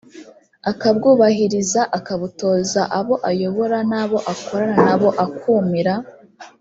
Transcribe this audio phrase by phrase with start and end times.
[0.71, 5.93] akabwubahiriza akabutoza abo ayobora n abo akorana na bo akumira